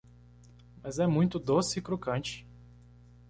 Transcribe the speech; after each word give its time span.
Mas 0.81 0.97
é 0.97 1.05
muito 1.05 1.37
doce 1.37 1.77
e 1.77 1.81
crocante! 1.83 2.43